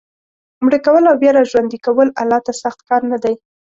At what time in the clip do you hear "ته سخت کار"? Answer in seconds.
2.45-3.01